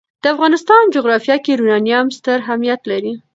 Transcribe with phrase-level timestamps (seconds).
[0.23, 3.13] د افغانستان جغرافیه کې یورانیم ستر اهمیت لري.